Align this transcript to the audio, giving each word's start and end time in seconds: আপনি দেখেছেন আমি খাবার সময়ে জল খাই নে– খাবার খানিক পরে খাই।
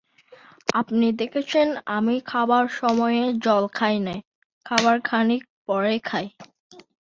আপনি 0.73 1.07
দেখেছেন 1.19 1.67
আমি 1.95 2.15
খাবার 2.27 2.65
সময়ে 2.79 3.23
জল 3.43 3.63
খাই 3.73 3.95
নে– 4.05 4.23
খাবার 4.65 4.97
খানিক 5.03 5.41
পরে 5.65 5.93
খাই। 6.03 6.25